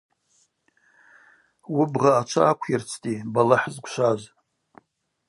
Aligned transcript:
Уыбгъа 1.75 2.11
ачва 2.19 2.43
аквйырцтӏи, 2.51 3.15
балахӏ 3.33 3.67
зквшваз. 3.75 4.21